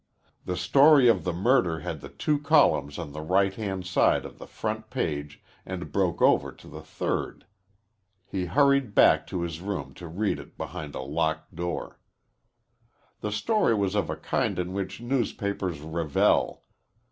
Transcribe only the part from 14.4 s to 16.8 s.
in which newspapers revel.